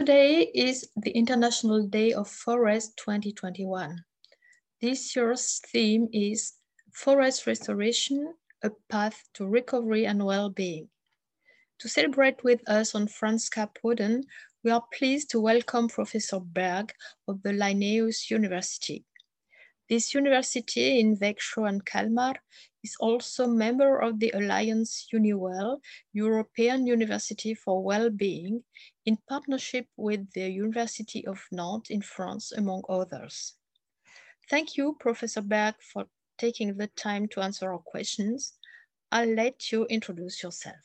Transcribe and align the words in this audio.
Today 0.00 0.50
is 0.52 0.88
the 0.96 1.12
International 1.12 1.86
Day 1.86 2.12
of 2.12 2.28
Forest 2.28 2.96
2021. 2.96 4.04
This 4.82 5.14
year's 5.14 5.60
theme 5.70 6.08
is 6.12 6.54
Forest 6.92 7.46
Restoration, 7.46 8.34
a 8.64 8.70
Path 8.90 9.22
to 9.34 9.46
Recovery 9.46 10.04
and 10.04 10.26
Well-Being. 10.26 10.88
To 11.78 11.88
celebrate 11.88 12.42
with 12.42 12.68
us 12.68 12.96
on 12.96 13.06
France 13.06 13.48
Cap 13.48 13.78
Woden, 13.84 14.24
we 14.64 14.72
are 14.72 14.82
pleased 14.98 15.30
to 15.30 15.40
welcome 15.40 15.86
Professor 15.86 16.40
Berg 16.40 16.92
of 17.28 17.40
the 17.44 17.52
Linnaeus 17.52 18.32
University. 18.32 19.04
This 19.94 20.12
university 20.12 20.98
in 20.98 21.16
Växjö 21.16 21.68
and 21.68 21.86
Kalmar 21.86 22.34
is 22.82 22.96
also 22.98 23.46
member 23.46 24.02
of 24.02 24.18
the 24.18 24.32
Alliance 24.34 25.06
UniWell, 25.14 25.78
European 26.12 26.84
University 26.84 27.54
for 27.54 27.80
Wellbeing, 27.80 28.64
in 29.06 29.16
partnership 29.28 29.86
with 29.96 30.28
the 30.32 30.50
University 30.50 31.24
of 31.28 31.38
Nantes 31.52 31.90
in 31.90 32.02
France, 32.02 32.50
among 32.50 32.82
others. 32.88 33.54
Thank 34.50 34.76
you, 34.76 34.96
Professor 34.98 35.42
Berg, 35.42 35.76
for 35.92 36.06
taking 36.38 36.76
the 36.76 36.88
time 36.96 37.28
to 37.28 37.40
answer 37.40 37.70
our 37.70 37.78
questions. 37.78 38.54
I'll 39.12 39.32
let 39.32 39.70
you 39.70 39.84
introduce 39.84 40.42
yourself. 40.42 40.84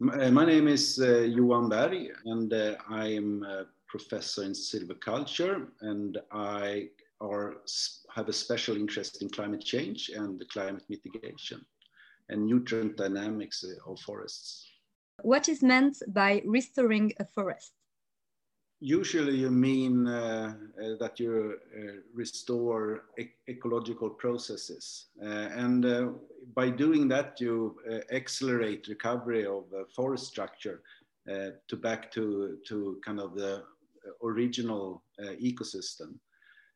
Uh, 0.00 0.30
my 0.30 0.44
name 0.44 0.68
is 0.68 1.00
uh, 1.02 1.26
Johan 1.36 1.68
Berg, 1.68 2.12
and 2.26 2.52
uh, 2.52 2.76
I 2.88 3.06
am 3.08 3.42
a 3.42 3.66
professor 3.88 4.44
in 4.44 4.52
silviculture, 4.52 5.66
and 5.80 6.18
I 6.30 6.90
are, 7.20 7.56
have 8.14 8.28
a 8.28 8.32
special 8.32 8.76
interest 8.76 9.22
in 9.22 9.28
climate 9.28 9.64
change 9.64 10.10
and 10.14 10.38
the 10.38 10.46
climate 10.46 10.84
mitigation 10.88 11.64
and 12.28 12.46
nutrient 12.46 12.96
dynamics 12.96 13.64
uh, 13.64 13.90
of 13.90 13.98
forests. 14.00 14.66
What 15.22 15.48
is 15.48 15.62
meant 15.62 15.98
by 16.08 16.42
restoring 16.46 17.12
a 17.18 17.24
forest? 17.24 17.72
usually 18.80 19.36
you 19.36 19.50
mean 19.50 20.06
uh, 20.06 20.54
uh, 20.82 20.96
that 20.98 21.20
you 21.20 21.58
uh, 21.76 22.00
restore 22.14 23.04
e 23.18 23.28
ecological 23.48 24.10
processes. 24.10 25.08
Uh, 25.22 25.48
and 25.64 25.84
uh, 25.84 26.08
by 26.54 26.70
doing 26.70 27.08
that, 27.08 27.40
you 27.40 27.76
uh, 27.90 28.00
accelerate 28.10 28.88
recovery 28.88 29.46
of 29.46 29.64
forest 29.94 30.26
structure 30.26 30.82
to 31.68 31.76
back 31.76 32.10
to, 32.10 32.58
to 32.66 32.98
kind 33.04 33.20
of 33.20 33.34
the 33.36 33.62
original 34.24 35.04
ecosystem. 35.40 36.18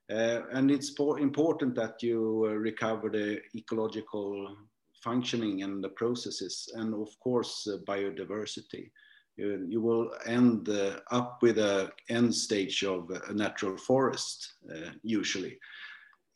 And 0.09 0.71
it's 0.71 0.95
important 1.19 1.75
that 1.75 2.03
you 2.03 2.47
recover 2.47 3.09
the 3.09 3.41
ecological 3.55 4.57
functioning 5.03 5.63
and 5.63 5.83
the 5.83 5.89
processes 5.91 6.69
and 6.75 6.95
of 6.95 7.09
course 7.21 7.69
biodiversity 7.87 8.91
you, 9.37 9.67
you 9.69 9.81
will 9.81 10.11
end 10.27 10.69
uh, 10.69 11.01
up 11.11 11.39
with 11.43 11.59
a 11.59 11.93
end 12.09 12.35
stage 12.35 12.85
of 12.85 13.11
a 13.29 13.33
natural 13.33 13.77
forest, 13.77 14.55
uh, 14.71 14.91
usually. 15.03 15.59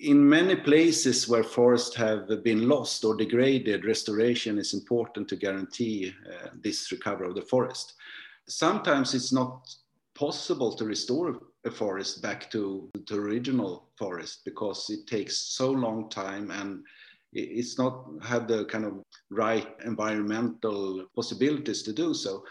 In 0.01 0.29
many 0.29 0.55
places 0.55 1.29
where 1.29 1.43
forests 1.43 1.95
have 1.97 2.29
been 2.45 2.69
lost 2.69 3.05
or 3.05 3.17
degraded, 3.17 3.85
restoration 3.85 4.59
is 4.59 4.75
important 4.75 5.29
to 5.29 5.37
guarantee 5.37 6.15
uh, 6.27 6.49
this 6.63 6.93
recovery 6.93 7.29
of 7.29 7.35
the 7.35 7.43
forest. 7.43 7.95
Sometimes 8.49 9.15
it's 9.15 9.33
not 9.33 9.69
possible 10.15 10.73
to 10.77 10.85
restore 10.85 11.41
a 11.65 11.71
forest 11.71 12.23
back 12.23 12.51
to 12.51 12.89
the 13.09 13.17
original 13.17 13.89
forest 13.97 14.43
because 14.45 14.91
it 14.91 15.07
takes 15.07 15.37
so 15.37 15.71
long 15.71 16.09
time 16.09 16.51
and 16.51 16.85
it's 17.33 17.79
not 17.79 18.07
had 18.23 18.49
the 18.49 18.65
kind 18.67 18.85
of 18.85 19.03
right 19.31 19.69
environmental 19.85 21.07
possibilities 21.15 21.83
to 21.83 21.93
do 21.93 22.15
so. 22.15 22.45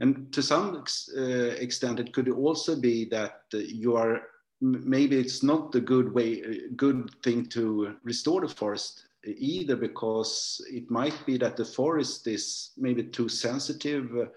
And 0.00 0.32
to 0.32 0.42
some 0.42 0.76
ex, 0.80 1.08
uh, 1.16 1.54
extent, 1.60 2.00
it 2.00 2.12
could 2.12 2.28
also 2.28 2.74
be 2.74 3.04
that 3.10 3.42
uh, 3.54 3.58
you 3.58 3.96
are 3.96 4.22
maybe 4.60 5.16
it's 5.16 5.42
not 5.42 5.70
the 5.70 5.80
good 5.80 6.12
way, 6.12 6.42
uh, 6.42 6.72
good 6.76 7.10
thing 7.22 7.46
to 7.46 7.94
restore 8.02 8.40
the 8.40 8.48
forest 8.48 9.06
either, 9.24 9.76
because 9.76 10.60
it 10.70 10.90
might 10.90 11.14
be 11.26 11.38
that 11.38 11.56
the 11.56 11.64
forest 11.64 12.26
is 12.26 12.72
maybe 12.76 13.04
too 13.04 13.28
sensitive 13.28 14.28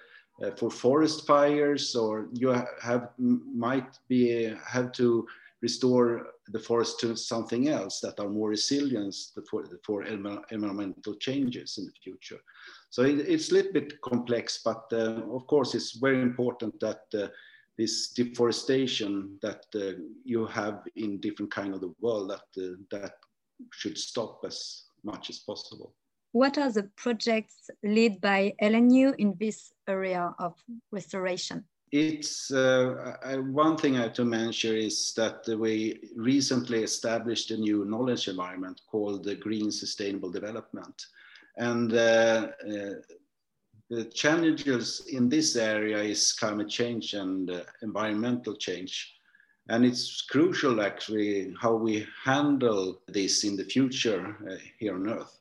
uh, 0.43 0.51
for 0.51 0.69
forest 0.69 1.25
fires, 1.25 1.95
or 1.95 2.27
you 2.33 2.49
have 2.81 3.09
might 3.17 3.97
be 4.07 4.53
have 4.65 4.91
to 4.93 5.27
restore 5.61 6.27
the 6.49 6.59
forest 6.59 6.99
to 6.99 7.15
something 7.15 7.67
else 7.67 7.99
that 7.99 8.19
are 8.19 8.29
more 8.29 8.49
resilient 8.49 9.15
for, 9.49 9.65
for 9.83 10.03
environmental 10.03 11.15
changes 11.15 11.77
in 11.77 11.85
the 11.85 11.91
future. 12.03 12.39
So 12.89 13.01
it, 13.01 13.19
it's 13.27 13.51
a 13.51 13.55
little 13.55 13.73
bit 13.73 13.99
complex, 14.01 14.61
but 14.63 14.83
uh, 14.93 15.23
of 15.31 15.47
course 15.47 15.75
it's 15.75 15.97
very 15.97 16.21
important 16.21 16.79
that 16.79 17.01
uh, 17.13 17.27
this 17.77 18.09
deforestation 18.09 19.37
that 19.41 19.65
uh, 19.75 19.99
you 20.23 20.45
have 20.47 20.81
in 20.95 21.19
different 21.19 21.51
kind 21.51 21.73
of 21.73 21.81
the 21.81 21.93
world 22.01 22.29
that 22.29 22.63
uh, 22.63 22.75
that 22.91 23.13
should 23.71 23.97
stop 23.97 24.41
as 24.45 24.83
much 25.03 25.29
as 25.29 25.39
possible. 25.39 25.93
What 26.31 26.57
are 26.57 26.71
the 26.71 26.89
projects 26.95 27.69
led 27.83 28.21
by 28.21 28.53
LNU 28.61 29.15
in 29.17 29.35
this 29.39 29.73
area 29.87 30.33
of 30.39 30.53
restoration? 30.91 31.65
It's 31.91 32.51
uh, 32.51 33.15
I, 33.23 33.37
one 33.37 33.77
thing 33.77 33.97
I 33.97 34.03
have 34.03 34.13
to 34.13 34.25
mention 34.25 34.75
is 34.75 35.13
that 35.15 35.47
we 35.47 36.01
recently 36.17 36.83
established 36.83 37.51
a 37.51 37.57
new 37.57 37.85
knowledge 37.85 38.27
environment 38.27 38.81
called 38.91 39.23
the 39.23 39.35
Green 39.35 39.71
Sustainable 39.71 40.29
Development. 40.29 41.05
And 41.55 41.93
uh, 41.93 42.49
uh, 42.67 42.93
the 43.89 44.03
challenges 44.13 45.07
in 45.09 45.29
this 45.29 45.55
area 45.55 45.99
is 45.99 46.33
climate 46.33 46.69
change 46.69 47.13
and 47.13 47.49
uh, 47.49 47.61
environmental 47.81 48.55
change. 48.57 49.13
And 49.69 49.85
it's 49.85 50.21
crucial 50.23 50.81
actually 50.81 51.53
how 51.59 51.75
we 51.75 52.05
handle 52.23 53.01
this 53.07 53.45
in 53.45 53.55
the 53.55 53.63
future 53.63 54.35
uh, 54.49 54.55
here 54.77 54.95
on 54.95 55.09
Earth. 55.09 55.39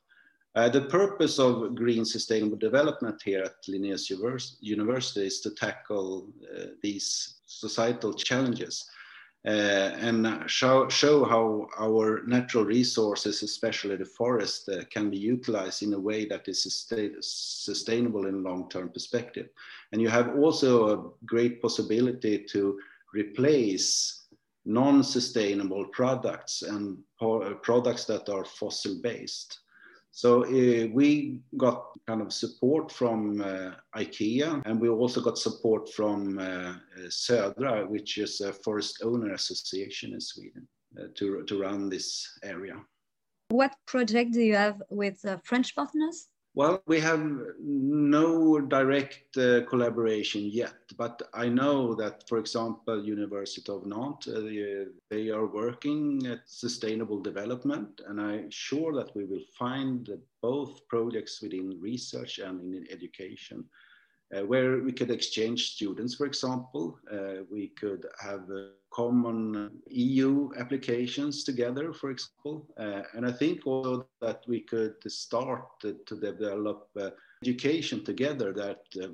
Uh, 0.56 0.70
the 0.70 0.80
purpose 0.80 1.38
of 1.38 1.74
green 1.74 2.02
sustainable 2.02 2.56
development 2.56 3.20
here 3.22 3.42
at 3.42 3.68
Linnaeus 3.68 4.08
University 4.08 5.26
is 5.26 5.40
to 5.40 5.50
tackle 5.50 6.28
uh, 6.56 6.68
these 6.82 7.40
societal 7.44 8.14
challenges 8.14 8.88
uh, 9.46 9.50
and 9.50 10.42
show, 10.46 10.88
show 10.88 11.24
how 11.26 11.68
our 11.78 12.22
natural 12.26 12.64
resources, 12.64 13.42
especially 13.42 13.96
the 13.96 14.04
forest, 14.06 14.66
uh, 14.70 14.82
can 14.90 15.10
be 15.10 15.18
utilized 15.18 15.82
in 15.82 15.92
a 15.92 16.00
way 16.00 16.24
that 16.24 16.48
is 16.48 16.62
sustainable 17.20 18.26
in 18.26 18.42
long-term 18.42 18.88
perspective. 18.88 19.50
And 19.92 20.00
you 20.00 20.08
have 20.08 20.36
also 20.38 20.88
a 20.88 21.10
great 21.26 21.60
possibility 21.60 22.46
to 22.50 22.78
replace 23.12 24.22
non-sustainable 24.64 25.84
products 25.92 26.62
and 26.62 26.96
products 27.62 28.06
that 28.06 28.30
are 28.30 28.44
fossil-based. 28.46 29.60
So 30.16 30.44
uh, 30.44 30.88
we 30.94 31.40
got 31.58 31.88
kind 32.06 32.22
of 32.22 32.32
support 32.32 32.90
from 32.90 33.42
uh, 33.42 33.72
IKEA 33.94 34.62
and 34.64 34.80
we 34.80 34.88
also 34.88 35.20
got 35.20 35.36
support 35.36 35.92
from 35.92 36.38
uh, 36.38 36.76
Södra, 37.08 37.86
which 37.86 38.16
is 38.16 38.40
a 38.40 38.54
forest 38.54 39.02
owner 39.04 39.34
association 39.34 40.14
in 40.14 40.20
Sweden, 40.22 40.66
to, 41.16 41.44
to 41.44 41.60
run 41.60 41.90
this 41.90 42.26
area. 42.42 42.76
What 43.50 43.76
project 43.86 44.32
do 44.32 44.40
you 44.40 44.56
have 44.56 44.82
with 44.88 45.22
uh, 45.26 45.36
French 45.44 45.76
partners? 45.76 46.28
Well, 46.56 46.82
we 46.86 47.00
have 47.00 47.20
no 47.60 48.58
direct 48.58 49.36
uh, 49.36 49.66
collaboration 49.66 50.46
yet, 50.46 50.78
but 50.96 51.20
I 51.34 51.50
know 51.50 51.94
that, 51.96 52.26
for 52.26 52.38
example, 52.38 53.04
University 53.04 53.70
of 53.70 53.84
Nantes, 53.84 54.26
uh, 54.26 54.86
they 55.10 55.28
are 55.28 55.44
working 55.44 56.26
at 56.26 56.40
sustainable 56.46 57.20
development, 57.20 58.00
and 58.06 58.18
I'm 58.18 58.50
sure 58.50 58.94
that 58.94 59.14
we 59.14 59.26
will 59.26 59.44
find 59.58 60.08
both 60.40 60.88
projects 60.88 61.42
within 61.42 61.78
research 61.78 62.38
and 62.38 62.74
in 62.74 62.86
education 62.90 63.62
uh, 64.34 64.40
where 64.44 64.78
we 64.78 64.92
could 64.92 65.10
exchange 65.10 65.74
students, 65.74 66.14
for 66.14 66.26
example. 66.26 66.98
Uh, 67.12 67.44
we 67.50 67.68
could 67.68 68.06
have 68.20 68.42
uh, 68.50 68.68
common 68.90 69.70
EU 69.88 70.50
applications 70.58 71.44
together, 71.44 71.92
for 71.92 72.10
example. 72.10 72.66
Uh, 72.78 73.02
and 73.14 73.26
I 73.26 73.32
think 73.32 73.66
also 73.66 74.06
that 74.20 74.42
we 74.48 74.60
could 74.60 74.94
start 75.06 75.80
to, 75.80 75.98
develop 76.08 76.88
uh, 76.98 77.10
education 77.42 78.04
together 78.04 78.52
that 78.52 78.82
uh, 79.02 79.08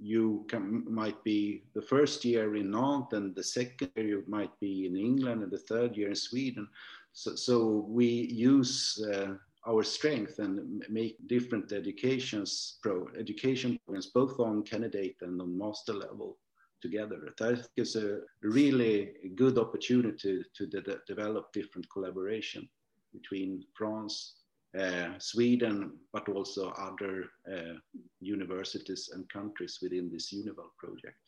you 0.00 0.44
can, 0.48 0.84
might 0.92 1.22
be 1.24 1.64
the 1.74 1.82
first 1.82 2.24
year 2.24 2.56
in 2.56 2.70
Nantes 2.70 3.12
and 3.12 3.34
the 3.34 3.42
second 3.42 3.90
year 3.96 4.06
you 4.06 4.24
might 4.26 4.58
be 4.60 4.86
in 4.86 4.96
England 4.96 5.42
and 5.42 5.50
the 5.50 5.58
third 5.58 5.96
year 5.96 6.10
in 6.10 6.14
Sweden. 6.14 6.68
So, 7.12 7.34
so 7.34 7.86
we 7.88 8.06
use 8.06 9.02
our 9.66 9.82
strength 9.82 10.38
and 10.38 10.84
make 10.88 11.16
different 11.28 11.72
educations 11.72 12.78
pro 12.82 13.08
education 13.18 13.78
programs 13.84 14.06
both 14.06 14.40
on 14.40 14.62
candidate 14.62 15.16
and 15.22 15.40
on 15.40 15.56
master 15.56 15.92
level 15.92 16.38
together. 16.80 17.32
Think 17.38 17.60
it's 17.76 17.94
a 17.94 18.20
really 18.42 19.12
good 19.36 19.56
opportunity 19.58 20.44
to 20.56 20.66
de 20.66 20.80
develop 21.06 21.52
different 21.52 21.86
collaboration 21.90 22.68
between 23.12 23.64
France, 23.74 24.34
uh, 24.78 25.10
Sweden, 25.18 25.92
but 26.12 26.28
also 26.28 26.70
other 26.70 27.26
uh, 27.52 27.76
universities 28.20 29.10
and 29.14 29.28
countries 29.28 29.78
within 29.82 30.10
this 30.10 30.32
UniWell 30.32 30.72
project. 30.78 31.18